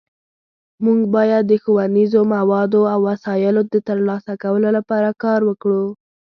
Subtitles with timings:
[0.83, 5.83] مونږ باید د ښوونیزو موادو او وسایلو د ترلاسه کولو لپاره کار وکړو